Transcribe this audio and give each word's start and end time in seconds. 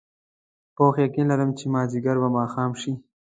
پوخ 0.75 0.93
یقین 1.05 1.25
لرم 1.29 1.49
چې 1.57 1.65
مازدیګر 1.73 2.15
به 2.21 2.27
ماښام 2.37 2.71
شي. 2.81 2.93